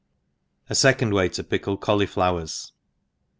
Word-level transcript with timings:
Afecond 0.67 1.13
Way 1.13 1.25
U 1.31 1.43
pickle 1.43 1.77
Caulyflowers. 1.77 2.71